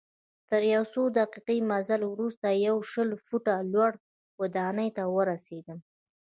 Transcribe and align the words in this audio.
تر 0.49 0.61
یو 0.73 0.83
څو 0.93 1.01
دقیقې 1.19 1.57
مزل 1.71 2.01
وروسته 2.07 2.47
یوه 2.67 2.83
شل 2.91 3.09
فوټه 3.25 3.55
لوړي 3.73 3.99
ودانۍ 4.41 4.89
ته 4.97 5.03
ورسیدم. 5.15 5.79